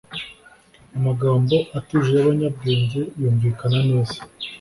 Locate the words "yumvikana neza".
3.19-4.17